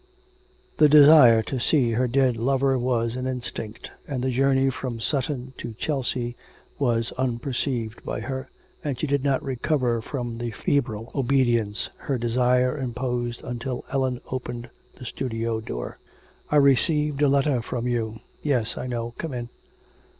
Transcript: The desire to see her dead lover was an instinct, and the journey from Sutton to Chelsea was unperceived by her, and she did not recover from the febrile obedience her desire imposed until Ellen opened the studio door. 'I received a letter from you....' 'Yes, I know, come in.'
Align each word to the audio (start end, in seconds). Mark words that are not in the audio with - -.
The 0.79 0.89
desire 0.89 1.43
to 1.43 1.59
see 1.59 1.91
her 1.91 2.07
dead 2.07 2.35
lover 2.35 2.75
was 2.75 3.15
an 3.15 3.27
instinct, 3.27 3.91
and 4.07 4.23
the 4.23 4.31
journey 4.31 4.71
from 4.71 4.99
Sutton 4.99 5.53
to 5.59 5.73
Chelsea 5.73 6.35
was 6.79 7.11
unperceived 7.19 8.03
by 8.03 8.21
her, 8.21 8.49
and 8.83 8.99
she 8.99 9.05
did 9.05 9.23
not 9.23 9.43
recover 9.43 10.01
from 10.01 10.39
the 10.39 10.49
febrile 10.49 11.11
obedience 11.13 11.91
her 11.97 12.17
desire 12.17 12.75
imposed 12.75 13.43
until 13.43 13.85
Ellen 13.91 14.19
opened 14.31 14.71
the 14.97 15.05
studio 15.05 15.61
door. 15.61 15.99
'I 16.49 16.55
received 16.55 17.21
a 17.21 17.27
letter 17.27 17.61
from 17.61 17.87
you....' 17.87 18.21
'Yes, 18.41 18.79
I 18.79 18.87
know, 18.87 19.13
come 19.19 19.33
in.' 19.35 19.49